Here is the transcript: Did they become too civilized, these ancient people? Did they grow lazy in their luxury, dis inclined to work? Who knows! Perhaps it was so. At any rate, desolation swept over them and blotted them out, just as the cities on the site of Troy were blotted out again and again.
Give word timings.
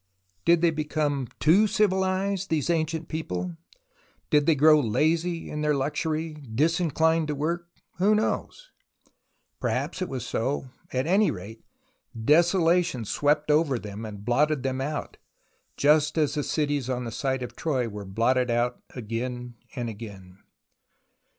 Did 0.45 0.61
they 0.61 0.71
become 0.71 1.27
too 1.39 1.67
civilized, 1.67 2.49
these 2.49 2.71
ancient 2.71 3.07
people? 3.07 3.57
Did 4.31 4.47
they 4.47 4.55
grow 4.55 4.79
lazy 4.79 5.47
in 5.51 5.61
their 5.61 5.75
luxury, 5.75 6.43
dis 6.55 6.79
inclined 6.79 7.27
to 7.27 7.35
work? 7.35 7.67
Who 7.99 8.15
knows! 8.15 8.71
Perhaps 9.59 10.01
it 10.01 10.09
was 10.09 10.25
so. 10.25 10.71
At 10.91 11.05
any 11.05 11.29
rate, 11.29 11.63
desolation 12.19 13.05
swept 13.05 13.51
over 13.51 13.77
them 13.77 14.03
and 14.03 14.25
blotted 14.25 14.63
them 14.63 14.81
out, 14.81 15.17
just 15.77 16.17
as 16.17 16.33
the 16.33 16.41
cities 16.41 16.89
on 16.89 17.03
the 17.03 17.11
site 17.11 17.43
of 17.43 17.55
Troy 17.55 17.87
were 17.87 18.03
blotted 18.03 18.49
out 18.49 18.81
again 18.95 19.53
and 19.75 19.87
again. 19.87 20.39